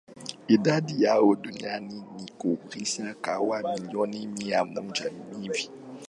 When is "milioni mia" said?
3.77-4.65